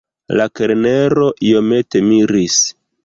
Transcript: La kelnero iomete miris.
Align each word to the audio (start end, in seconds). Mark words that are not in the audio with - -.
La 0.39 0.45
kelnero 0.59 1.27
iomete 1.49 2.03
miris. 2.09 2.57